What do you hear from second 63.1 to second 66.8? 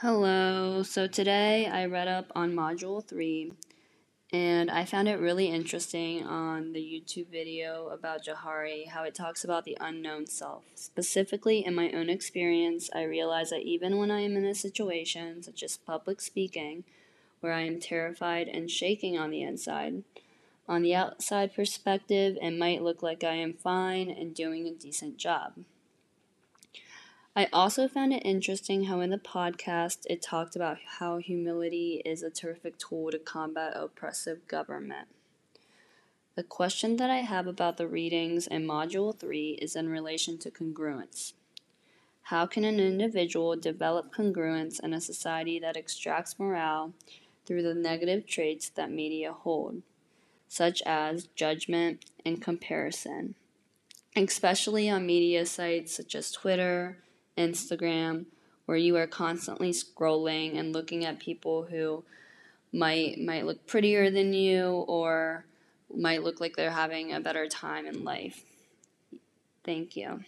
might look prettier than you or might look like they're